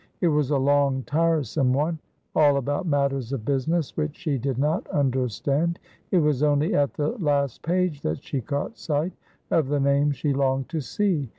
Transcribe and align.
It 0.19 0.29
was 0.29 0.49
a 0.49 0.57
long, 0.57 1.03
tiresome 1.03 1.73
one, 1.73 1.99
all 2.33 2.57
about 2.57 2.87
matters 2.87 3.33
of 3.33 3.45
business 3.45 3.95
which 3.95 4.15
she 4.17 4.39
did 4.39 4.57
not 4.57 4.87
understand; 4.89 5.77
it 6.09 6.17
was 6.17 6.41
only 6.41 6.73
at 6.73 6.95
the 6.95 7.09
last 7.19 7.61
page 7.61 8.01
that 8.01 8.23
she 8.23 8.41
caught 8.41 8.79
sight 8.79 9.13
of 9.51 9.67
the 9.67 9.79
name 9.79 10.09
she 10.11 10.33
longed 10.33 10.69
to 10.69 10.81
see. 10.81 11.29